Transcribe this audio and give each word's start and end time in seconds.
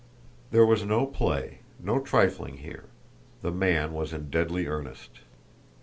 There 0.49 0.65
was 0.65 0.83
no 0.83 1.05
play, 1.05 1.59
no 1.79 1.99
trifling 1.99 2.57
here; 2.57 2.85
the 3.43 3.51
man 3.51 3.93
was 3.93 4.13
in 4.13 4.31
deadly 4.31 4.65
earnest. 4.65 5.19